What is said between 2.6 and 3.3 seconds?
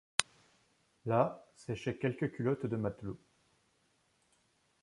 de matelot